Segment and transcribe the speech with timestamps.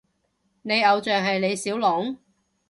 [0.63, 2.17] 你偶像係李小龍？